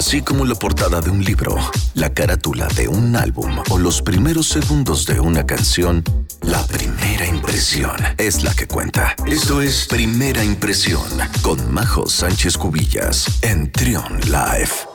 [0.00, 1.58] Así como la portada de un libro,
[1.92, 6.02] la carátula de un álbum o los primeros segundos de una canción,
[6.40, 9.14] la primera impresión es la que cuenta.
[9.26, 11.02] Esto es Primera Impresión
[11.42, 14.89] con Majo Sánchez Cubillas en Trion Live.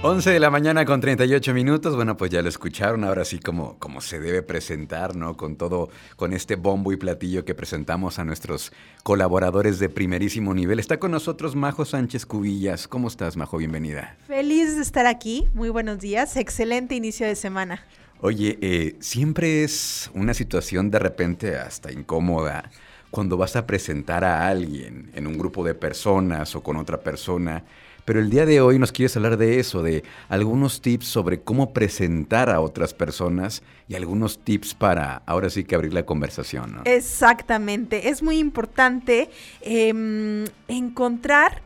[0.00, 1.96] 11 de la mañana con 38 minutos.
[1.96, 3.02] Bueno, pues ya lo escucharon.
[3.02, 5.36] Ahora sí, como, como se debe presentar, ¿no?
[5.36, 8.72] Con todo, con este bombo y platillo que presentamos a nuestros
[9.02, 10.78] colaboradores de primerísimo nivel.
[10.78, 12.86] Está con nosotros Majo Sánchez Cubillas.
[12.86, 13.58] ¿Cómo estás, Majo?
[13.58, 14.16] Bienvenida.
[14.28, 15.48] Feliz de estar aquí.
[15.52, 16.36] Muy buenos días.
[16.36, 17.84] Excelente inicio de semana.
[18.20, 22.70] Oye, eh, siempre es una situación de repente hasta incómoda
[23.10, 27.64] cuando vas a presentar a alguien en un grupo de personas o con otra persona
[28.08, 31.74] pero el día de hoy nos quieres hablar de eso, de algunos tips sobre cómo
[31.74, 36.76] presentar a otras personas y algunos tips para ahora sí que abrir la conversación.
[36.76, 36.82] ¿no?
[36.86, 39.28] Exactamente, es muy importante
[39.60, 41.60] em, encontrar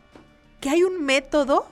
[0.59, 1.69] que hay un método,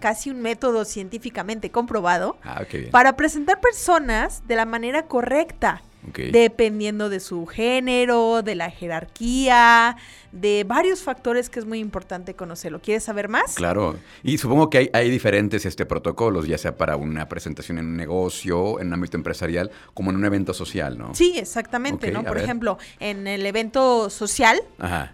[0.00, 2.62] casi un método científicamente comprobado, ah,
[2.92, 5.82] para presentar personas de la manera correcta.
[6.14, 9.96] Dependiendo de su género, de la jerarquía,
[10.40, 12.80] de varios factores que es muy importante conocerlo.
[12.80, 13.54] ¿Quieres saber más?
[13.54, 13.96] Claro.
[14.22, 18.80] Y supongo que hay, diferentes este, protocolos, ya sea para una presentación en un negocio,
[18.80, 21.14] en un ámbito empresarial, como en un evento social, ¿no?
[21.14, 22.22] Sí, exactamente, ¿no?
[22.24, 24.60] Por ejemplo, en el evento social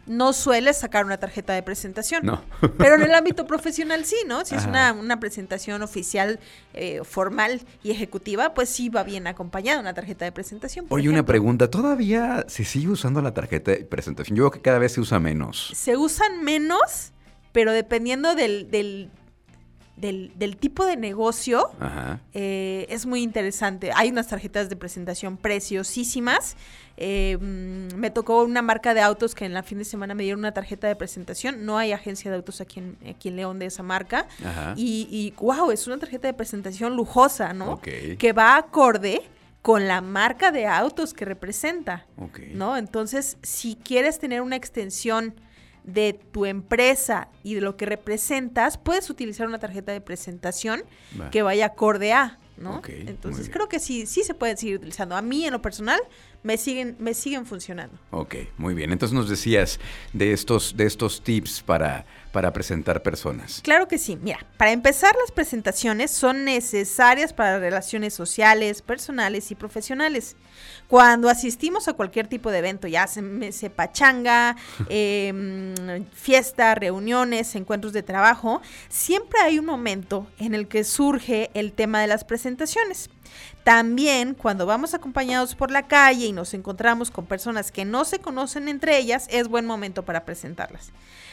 [0.06, 2.24] no sueles sacar una tarjeta de presentación.
[2.24, 2.42] No.
[2.78, 4.44] pero en el ámbito profesional sí, ¿no?
[4.44, 6.40] Si es una, presentación oficial,
[6.74, 10.81] eh, formal y ejecutiva, pues sí va bien acompañada una tarjeta de presentación.
[10.88, 14.36] Oye, una pregunta, ¿todavía se sigue usando la tarjeta de presentación?
[14.36, 15.72] Yo creo que cada vez se usa menos.
[15.74, 17.12] Se usan menos,
[17.52, 19.10] pero dependiendo del, del,
[19.96, 21.70] del, tipo de negocio,
[22.32, 23.92] eh, es muy interesante.
[23.94, 26.56] Hay unas tarjetas de presentación preciosísimas.
[26.96, 30.24] Eh, mm, me tocó una marca de autos que en la fin de semana me
[30.24, 31.64] dieron una tarjeta de presentación.
[31.64, 34.26] No hay agencia de autos aquí en, aquí en León de esa marca.
[34.76, 37.80] Y, y, wow, es una tarjeta de presentación lujosa, ¿no?
[37.80, 39.22] Que va acorde
[39.62, 42.06] con la marca de autos que representa.
[42.52, 42.76] ¿No?
[42.76, 45.34] Entonces, si quieres tener una extensión
[45.84, 50.82] de tu empresa y de lo que representas, puedes utilizar una tarjeta de presentación
[51.30, 52.82] que vaya acorde a, ¿no?
[52.86, 55.16] Entonces, creo que sí, sí se puede seguir utilizando.
[55.16, 56.00] A mí, en lo personal,
[56.42, 57.96] me siguen, me siguen funcionando.
[58.10, 58.92] Ok, muy bien.
[58.92, 59.78] Entonces nos decías
[60.12, 63.60] de estos, de estos tips para, para presentar personas.
[63.62, 64.18] Claro que sí.
[64.20, 70.36] Mira, para empezar, las presentaciones son necesarias para relaciones sociales, personales y profesionales.
[70.88, 74.56] Cuando asistimos a cualquier tipo de evento, ya se, pachanga,
[74.88, 75.74] em,
[76.12, 82.00] fiesta, reuniones, encuentros de trabajo, siempre hay un momento en el que surge el tema
[82.00, 83.10] de las presentaciones.
[83.64, 88.18] También cuando vamos acompañados por la calle y nos encontramos con personas que no se
[88.18, 90.92] conocen entre ellas, es buen momento para presentarlas.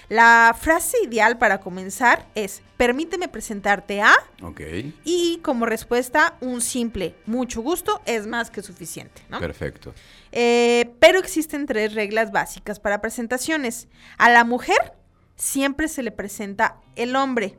[0.09, 4.13] La frase ideal para comenzar es, permíteme presentarte a...
[4.41, 4.61] Ok.
[5.03, 9.21] Y como respuesta, un simple, mucho gusto es más que suficiente.
[9.29, 9.39] ¿no?
[9.39, 9.93] Perfecto.
[10.31, 13.87] Eh, pero existen tres reglas básicas para presentaciones.
[14.17, 14.93] A la mujer
[15.35, 17.57] siempre se le presenta el hombre.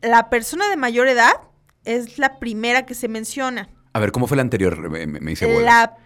[0.00, 1.32] La persona de mayor edad
[1.88, 3.70] es la primera que se menciona.
[3.94, 4.90] A ver, ¿cómo fue la anterior?
[4.90, 5.96] Me, dice la,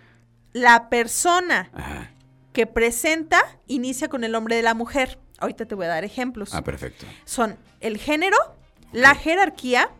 [0.52, 1.70] la persona
[2.52, 5.18] que presenta inicia con el nombre de la mujer.
[5.38, 6.54] Ahorita te voy a dar ejemplos.
[6.54, 7.04] Ah, perfecto.
[7.24, 8.36] Son el género,
[8.92, 9.90] la jerarquía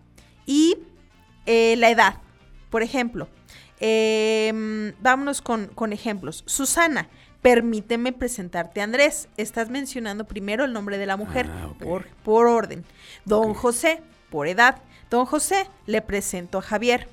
[0.47, 0.77] y
[1.47, 2.15] eh, la edad.
[2.71, 3.29] Por ejemplo,
[3.81, 6.45] em, vámonos con, con ejemplos.
[6.47, 7.09] Susana,
[7.41, 9.29] permíteme presentarte a Andrés.
[9.37, 12.85] Estás mencionando primero el nombre de la mujer ah, por, por, orden.
[13.25, 14.01] Don José,
[14.31, 14.81] por edad.
[15.13, 17.07] Don José, le presento a Javier.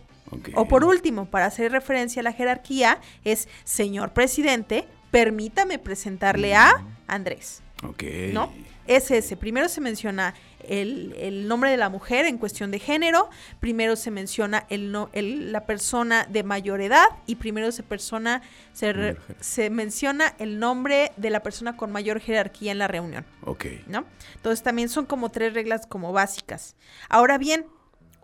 [0.55, 6.81] O por último, para hacer referencia a la jerarquía, es señor presidente, permítame presentarle a.
[7.07, 7.61] Andrés.
[7.83, 8.03] Ok.
[8.31, 8.53] ¿No?
[8.87, 9.35] Es ese.
[9.35, 10.33] Primero se menciona
[10.65, 16.25] el, nombre de la mujer en cuestión de género, primero se menciona el, la persona
[16.29, 21.75] de mayor edad y primero se, persona, se, se, menciona el nombre de la persona
[21.75, 23.25] con mayor jerarquía en la reunión.
[23.43, 23.65] Ok.
[23.87, 24.05] ¿No?
[24.35, 26.77] Entonces también son como tres reglas como básicas.
[27.09, 27.65] Ahora bien,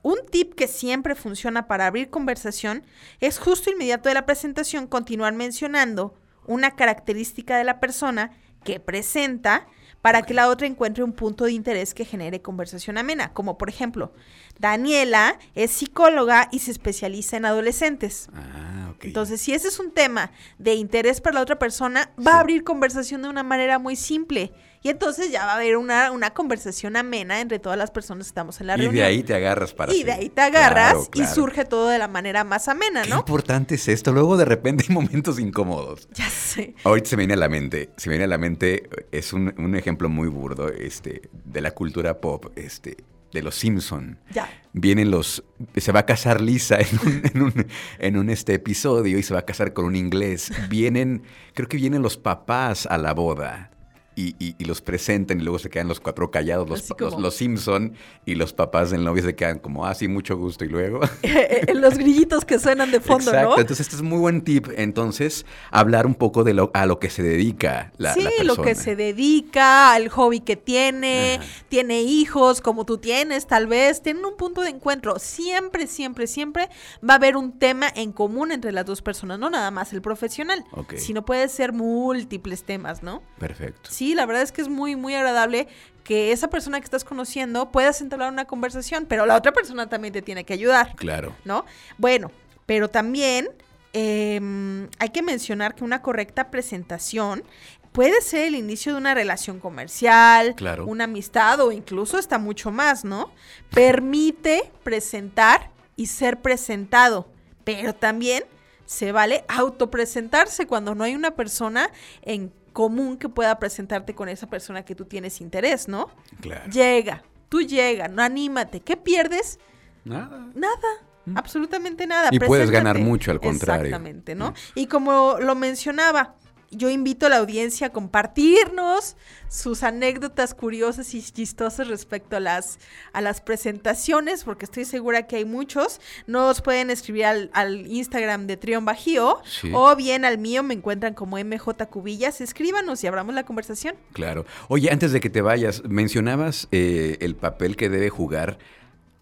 [0.06, 2.86] un tip que siempre funciona para abrir conversación
[3.22, 6.14] es justo inmediato de la presentación continuar mencionando
[6.46, 8.30] una característica de la persona
[8.64, 9.66] que presenta
[10.04, 13.68] para que la otra encuentre un punto de interés que genere conversación amena, como por
[13.68, 14.14] ejemplo,
[14.60, 18.30] Daniela es psicóloga y se especializa en adolescentes.
[18.36, 22.40] Ah, Entonces, si ese es un tema de interés para la otra persona, va a
[22.40, 24.52] abrir conversación de una manera muy simple
[24.84, 28.30] Y entonces ya va a haber una, una conversación amena entre todas las personas que
[28.30, 28.96] estamos en la reunión.
[28.96, 31.98] Y de ahí te agarras para Y de ahí te agarras y surge todo de
[31.98, 33.16] la manera más amena, ¿no?
[33.16, 34.12] Qué importante es esto.
[34.12, 36.08] Luego de repente hay momentos incómodos.
[36.16, 36.76] Ya sé.
[36.84, 39.54] Ahorita se me viene a la mente, se me viene a la mente, es un,
[39.58, 42.46] un ejemplo muy burdo este, de la cultura pop.
[42.56, 42.98] Este,
[43.36, 44.18] de los Simpson.
[44.32, 44.50] Ya.
[44.74, 45.44] Vienen los.
[45.78, 47.68] Se va a casar Lisa en un, en un,
[48.00, 50.52] en un este episodio y se va a casar con un inglés.
[50.70, 51.22] Vienen.
[51.54, 53.75] Creo que vienen los papás a la boda
[54.16, 57.94] y, los presentan y luego se quedan los cuatro callados, los, los, Simpson
[58.26, 61.02] y los papás del novio se quedan como, ah, sí, mucho gusto y luego...
[61.36, 63.60] Eh, los grillitos que suenan de fondo, Exacto.
[63.60, 64.68] Entonces este es muy buen tip.
[64.78, 68.44] Entonces, hablar un poco de lo, a lo que se dedica la, sí, persona.
[68.44, 74.02] lo que se dedica, al hobby que tiene, tiene hijos como tú tienes, tal vez,
[74.02, 75.20] tienen un punto de encuentro.
[75.20, 76.70] Siempre, siempre, siempre
[77.08, 80.02] va a haber un tema en común entre las dos personas, no nada más el
[80.02, 80.64] profesional,
[80.96, 83.22] sino puede ser múltiples temas, ¿no?
[83.40, 83.90] Perfecto.
[83.92, 85.68] Sí, la verdad es que es muy, muy agradable
[86.04, 90.14] que esa persona que estás conociendo puedas entablar una conversación, pero la otra persona también
[90.14, 90.96] te tiene que ayudar.
[90.96, 91.36] Claro.
[91.46, 91.66] ¿No?
[91.98, 92.32] Bueno,
[92.66, 93.50] pero también
[93.94, 97.44] em, hay que mencionar que una correcta presentación
[97.92, 100.86] puede ser el inicio de una relación comercial, claro.
[100.86, 103.32] una amistad o incluso hasta mucho más, ¿no?
[103.74, 107.28] Permite presentar y ser presentado,
[107.64, 108.44] pero también
[108.86, 111.90] se vale autopresentarse cuando no hay una persona
[112.22, 116.10] en común que pueda presentarte con esa persona que tú tienes interés, ¿no?
[116.42, 116.70] Claro.
[116.70, 118.82] Llega, tú llega, no anímate.
[118.82, 119.60] ¿Qué pierdes?
[120.04, 120.50] Nada.
[120.54, 120.90] Nada.
[121.24, 121.38] Mm.
[121.38, 122.28] Absolutamente nada.
[122.34, 123.86] Y puedes ganar mucho, al contrario.
[123.86, 124.52] Exactamente, ¿no?
[124.52, 124.54] Mm.
[124.76, 126.36] Y como lo mencionaba,
[126.76, 129.16] yo invito a la audiencia a compartirnos
[129.50, 132.80] sus anécdotas curiosas y chistosas respecto a las,
[133.14, 136.02] a las presentaciones, porque estoy segura que hay muchos.
[136.28, 139.42] Nos pueden escribir al, Instagram de Trión Bajío
[139.74, 142.42] o bien al mío, me encuentran como MJ Cubillas.
[142.42, 143.96] Escríbanos y abramos la conversación.
[144.14, 144.46] Claro.
[144.68, 148.58] Oye, antes de que te vayas, mencionabas eh, el papel que debe jugar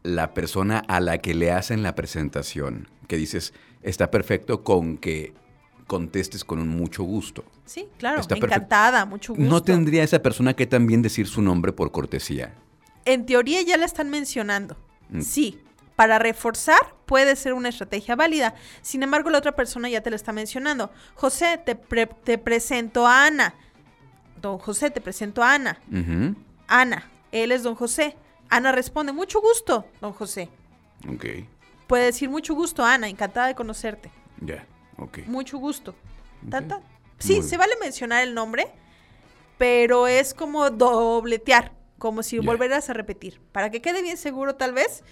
[0.03, 5.33] la persona a la que le hacen la presentación, que dices, está perfecto con que
[5.87, 7.43] contestes con mucho gusto.
[7.65, 9.49] Sí, claro, encantada, mucho gusto.
[9.49, 12.53] ¿No tendría esa persona que también decir su nombre por cortesía?
[13.05, 14.77] En teoría ya la están mencionando.
[15.09, 15.21] Mm.
[15.21, 15.59] Sí,
[15.95, 18.55] para reforzar puede ser una estrategia válida.
[18.81, 20.91] Sin embargo, la otra persona ya te la está mencionando.
[21.15, 23.55] José, te, te presento a Ana.
[24.41, 25.79] Don José, te presento a Ana.
[26.67, 28.15] Ana, él es don José.
[28.49, 30.49] Ana responde, mucho gusto, don José.
[31.07, 31.25] Ok.
[31.87, 34.11] Puede decir, mucho gusto, Ana, encantada de conocerte.
[34.41, 34.65] Ya.
[35.27, 35.95] Mucho gusto.
[37.19, 38.67] Sí, se vale mencionar el nombre,
[39.57, 43.39] pero es como dobletear, como si volvieras a repetir.
[43.51, 45.03] Para que quede bien seguro, tal vez,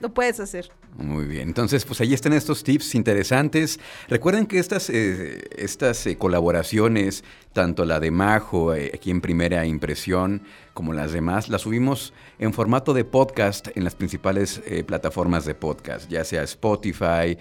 [0.00, 0.70] lo puedes hacer.
[0.96, 3.78] Muy bien, entonces pues ahí están estos tips interesantes.
[4.08, 7.22] Recuerden que estas, eh, estas eh, colaboraciones,
[7.52, 10.42] tanto la de Majo eh, aquí en primera impresión,
[10.72, 16.08] como las demás, las subimos en formato de podcast en las principales plataformas de podcast,
[16.08, 17.36] ya sea Spotify,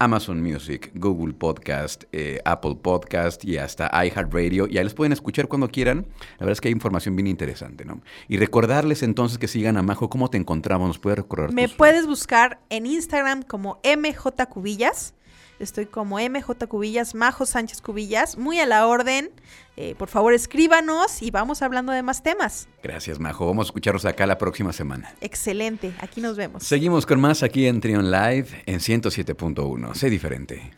[0.00, 4.66] Amazon Music, Google Podcast, eh, Apple Podcast y hasta iHeartRadio.
[4.66, 6.06] Y ahí les pueden escuchar cuando quieran.
[6.38, 8.00] La verdad es que hay información bien interesante, ¿no?
[8.26, 10.08] Y recordarles entonces que sigan a Majo.
[10.08, 10.88] ¿Cómo te encontramos?
[10.88, 11.52] ¿Nos puedes recordar?
[11.52, 15.14] Me puedes buscar en Instagram como MJ Cubillas.
[15.58, 19.30] Estoy como MJ Cubillas, Majo Sánchez Cubillas, muy a la orden.
[19.76, 22.68] Eh, por favor, escríbanos y vamos hablando de más temas.
[22.82, 23.46] Gracias, Majo.
[23.46, 25.14] Vamos a escucharnos acá la próxima semana.
[25.20, 26.62] Excelente, aquí nos vemos.
[26.62, 29.94] Seguimos con más aquí en Trion Live en 107.1.
[29.94, 30.70] Sé diferente.